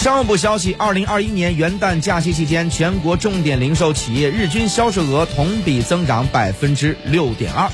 [0.00, 7.70] 商务部消息二零二一年元旦假期期间全国重点零售企业日均销售额同比增长百分之六点二。